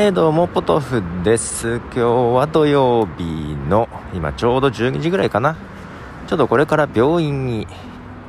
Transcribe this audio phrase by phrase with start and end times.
[0.00, 1.78] えー、どうも、ポトフです。
[1.78, 3.24] 今日は土曜日
[3.68, 5.56] の、今ちょうど12時ぐらいかな。
[6.28, 7.66] ちょっとこれから病院に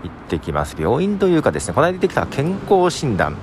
[0.01, 0.75] 行ってきます。
[0.79, 3.37] 病院というかですね、この間出てきた健康診断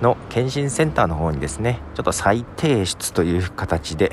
[0.00, 4.10] の検診センターの方にですね、ちょっと再提出という形で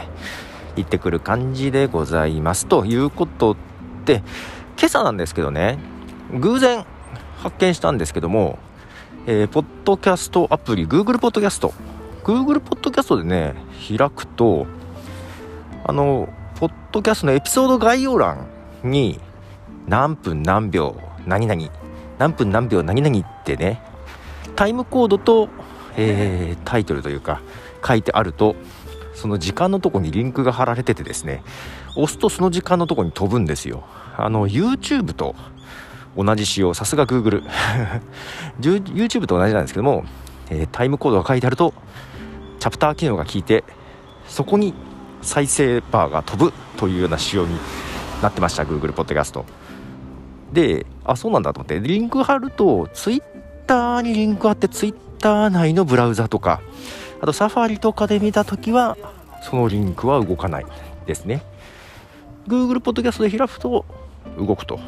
[0.75, 2.67] 行ってくる感じでございます。
[2.67, 3.57] ということ
[4.05, 4.21] で、
[4.77, 5.79] 今朝なんですけどね、
[6.39, 6.85] 偶然
[7.39, 8.59] 発見したんですけども、
[9.25, 11.73] えー、ポッドキャストアプリ、Google ポッドキャスト
[12.23, 13.55] Google ポッドキャストでね、
[13.87, 14.67] 開くと、
[15.85, 18.47] あの、ポッドキャストのエピソード概要欄
[18.83, 19.19] に、
[19.87, 20.95] 何分何秒
[21.25, 21.61] 何々、
[22.17, 23.81] 何分何秒何々ってね、
[24.55, 25.49] タイムコードと、
[25.95, 27.41] えー、タイトルというか、
[27.85, 28.55] 書いてあると、
[29.13, 31.43] その時間のとこにリンクが貼られててですね、
[31.95, 33.83] 押すとその時間のとこに飛ぶんですよ。
[34.17, 35.35] あの、YouTube と
[36.17, 37.43] 同じ仕様、さすが Google。
[38.59, 40.03] YouTube と同じなんですけども、
[40.49, 41.73] えー、タイムコードが書いてあると、
[42.59, 43.63] チャプター機能が効いて
[44.27, 44.73] そこに
[45.21, 47.57] 再生バーが飛ぶというような仕様に
[48.21, 49.45] なってました Google ポッドキャスト
[50.51, 56.61] であそうなんだと思ってリンク貼ると Twitter にリンク貼って Twitter 内のブラウザとか
[57.21, 58.97] あとサファリとかで見た時は
[59.41, 60.65] そのリンクは動かない
[61.05, 61.43] ですね。
[62.47, 63.85] Google ポッドキャストで開くと
[64.37, 64.79] 動くと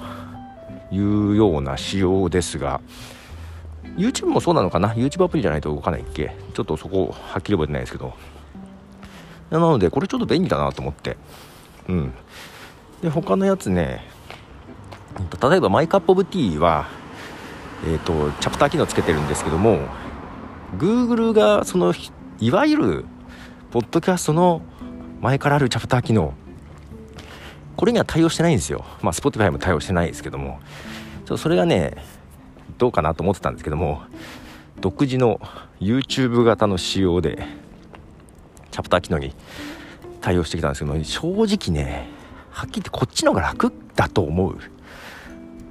[0.92, 2.82] いうような仕様ですが
[3.98, 6.36] YouTube もそうなのかな ?YouTube アプリじゃないと動かないっけ？
[6.54, 8.14] ちょっとそこはっきり覚えてないですけど。
[9.50, 11.18] なので、これちょっと便利だなと思って。
[11.90, 12.14] うん。
[13.02, 14.06] で、他のやつね、
[15.42, 16.88] 例えばマイカップオブティーは、
[17.86, 19.80] えっ、ー、と、チャプター機能つけてるんですけども、
[20.78, 21.94] Google がその、
[22.40, 23.06] いわゆる、
[23.72, 24.62] ポッドキャストの
[25.20, 26.34] 前からあるチャプター機能、
[27.76, 28.86] これには対応してないんですよ。
[29.02, 30.60] まあ、Spotify も対応してないですけども、
[31.26, 31.98] ちょそれがね、
[32.82, 34.02] どうかなと思ってたんですけども
[34.80, 35.40] 独自の
[35.80, 37.46] YouTube 型の仕様で
[38.72, 39.36] チャプター機能に
[40.20, 42.10] 対応してきたんですけど正直ね
[42.50, 44.58] はっきり言ってこっちの方が楽だと思う。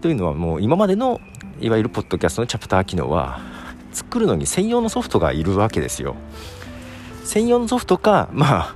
[0.00, 1.20] というのはもう今までの
[1.60, 3.40] いわゆるポッドキャストのチャプター機能は
[3.92, 6.14] 作るのに専用のソフトがいるわけですよ。
[7.24, 8.74] 専用のソフトかまあ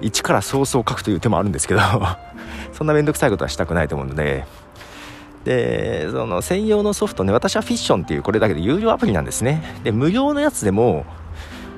[0.00, 1.80] 一からソースを書くという手もあるんですけど
[2.72, 4.44] そんな面倒くさいことはしたくないと思うので
[5.44, 9.62] でその専用のソフトね私は Fission っていうこれだけで有料アプリなんですね。
[9.84, 11.04] で無料のやつでも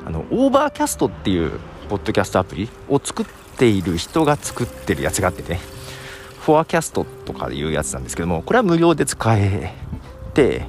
[0.07, 3.27] あの Overcast っていうポッドキャストアプリを作っ
[3.59, 5.59] ている人が作ってるやつがあってね
[6.41, 9.75] Forecast とかいうやつなんですけどもこれは無料で使え
[10.33, 10.67] て、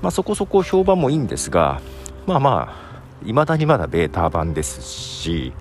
[0.00, 1.82] まあ、そこそこ評判もいいんですが
[2.26, 2.90] まあまあ
[3.26, 5.52] 未だにまだベータ版ですし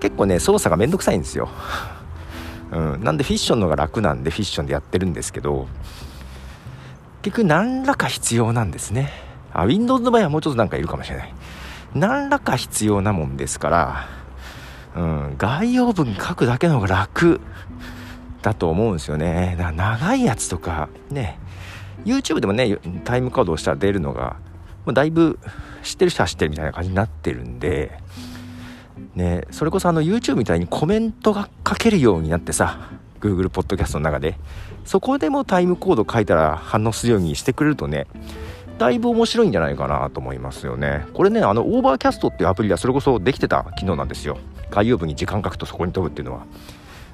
[0.00, 1.48] 結構ね操作がめんどくさいんですよ、
[2.72, 5.68] うん、なんでフィッションの方が楽なんでフィッションでやってるんですけど
[7.26, 9.10] 結局何らか必要なんですね。
[9.52, 11.34] あ Windows の場合はもうちょっとなんかいるかもしれない。
[11.92, 14.08] 何らか必要なもんですから、
[14.94, 17.40] うん、概要文書くだけの方が楽
[18.42, 19.56] だと思うんですよね。
[19.58, 21.40] 長いやつとかね
[22.04, 24.36] YouTube でもねタイムコードをしたら出るのが
[24.84, 25.40] もうだいぶ
[25.82, 27.98] 知ってる人は知ってるみたいな感じになってるんで
[29.16, 32.92] ねそれこそあの YouTube みたいにコメントが書けるようになってさ
[33.26, 34.38] Google ポッドキャストの中で
[34.84, 38.06] そこでもタイムコード書いたら反応するようにしてくれるとね
[38.78, 41.06] だいぶ面白いんじゃないかなと思いますよね。
[41.14, 44.36] これねあの Overcast っていうアプリはそれこそできてた機能なんですよ。
[44.70, 46.46] 概要文に時間書くとそこに飛ぶっていうのは。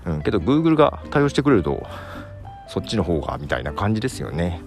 [0.05, 1.87] うんけど Google が対応してくれると
[2.67, 4.61] そっちの方がみたいな感じですよね。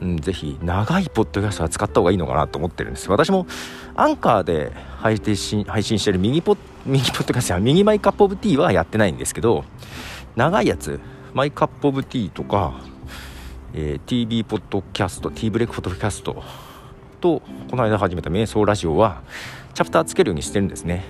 [0.00, 3.10] うん、ぜひ長いポッドキャストは使った方がいいのかなと思ってるんです。
[3.10, 3.46] 私も
[3.96, 9.64] アンカーで配信配信してるミニポ、ミニポッドキャストや右 My Cup of Tea はやってないんですけど
[10.34, 11.00] 長いやつ
[11.32, 12.80] マイカップオブティーとか、
[13.72, 16.42] えー、TV ポッドキャスト Tea Break ポッドキャスト
[17.20, 17.40] と
[17.70, 19.22] この間始めた瞑想ラジオは
[19.74, 21.04] チャプターつけるようにしてるんですね。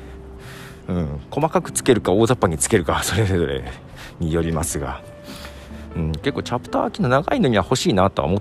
[0.89, 3.65] うん、細かくつけるか大雑把につけるかそれぞれ
[4.21, 5.03] によりますが、
[5.97, 8.41] うん、結構チャプター機能長いのには欲しいなとは思っ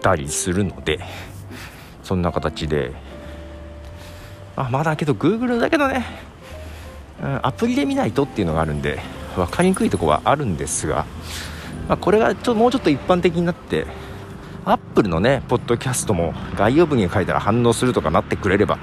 [0.00, 1.00] たりするので
[2.02, 2.92] そんな形で
[4.56, 6.06] あまだけど Google だけどね、
[7.22, 9.00] うん、アプリで見ないとっていうのがあるんで
[9.34, 11.06] 分かりにくいとこはあるんですが、
[11.88, 13.86] まあ、これがちょっともうちょっと一般的になって
[14.64, 18.78] アップルのねポッドキャストも概要文に書いたら反応するとかなってくれれば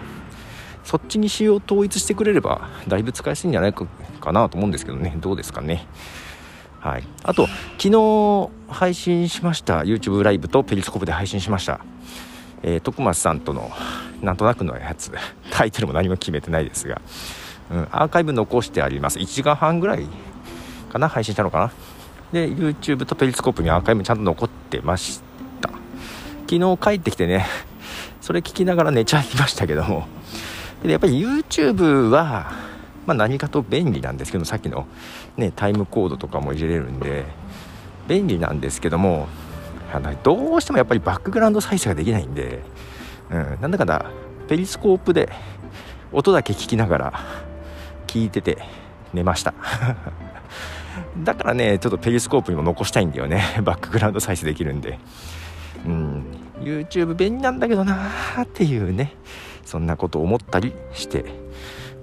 [0.83, 3.85] そっちに仕様を統一してくれればだいぶ使いやすいんじゃないか
[4.31, 5.15] なと思うんですけどね。
[5.19, 5.88] どうですかね。
[6.79, 7.47] はい、あと
[7.77, 11.79] 昨日配信しました YouTube ライブとペリスコープで配信しました、
[12.63, 13.69] えー、徳松さんとの
[14.23, 15.12] なんとなくのやつ。
[15.62, 17.00] タイトルも何も決めてないですが、
[17.69, 19.19] うん、アーカイブ残してあります。
[19.19, 20.08] 1時間半ぐらい
[20.92, 21.72] かな配信したのかな。
[22.34, 25.22] で YouTube とペリスコープにアーカイブちゃんと残ってまし
[25.62, 25.69] た。
[26.50, 27.46] 昨日帰ってきてね
[28.22, 30.08] それ聞きながら寝ちゃいましたけども。
[30.81, 32.54] でやっぱり YouTube は、
[33.06, 34.88] まあ、何かと便利なんですけどさっきの、
[35.38, 37.25] ね、タイムコードとかも入れれるんで
[38.07, 39.28] 便利なんですけども
[39.94, 42.64] あのどうしてもやっぱりバックグラウンド再生ができないんで、
[43.30, 44.07] うん、なんだかんだ
[44.52, 45.30] ペリスコープで
[46.12, 47.13] 音だけ聞きながら
[48.08, 48.58] 聞いてて
[49.13, 49.54] 寝ました。
[51.24, 53.44] だからねちょっとペリスコープにも残したいんだよね。
[53.63, 55.00] バックグラウンド再生できるんで。
[55.86, 56.25] うん。
[56.62, 59.13] YouTube 便利なんだけどなーっていうね。
[59.63, 61.25] そんなことを思ったりして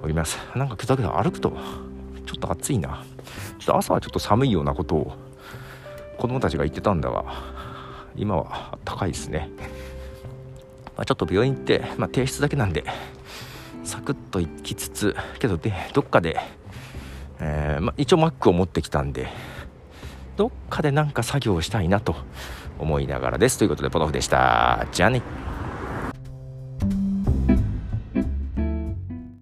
[0.03, 0.39] おります。
[0.55, 1.57] なんかだけど歩くと
[2.27, 3.05] ちょっと暑いな。
[3.59, 5.13] ちょっと朝はちょっと寒いようなことを
[6.19, 7.25] 子供たちが言ってたんだが
[8.17, 9.49] 今は暖かいですね、
[10.97, 12.85] まあ、ちょっと病院って、まあ、提出だけなんで
[13.89, 16.39] サクッといきつつけどでどっかで、
[17.41, 19.29] えー、ま、一応 Mac を持ってきたんで
[20.37, 22.15] どっかでなんか作業したいなと
[22.79, 23.57] 思いながらです。
[23.57, 24.87] ということでポトフでした。
[24.93, 25.23] じゃあね。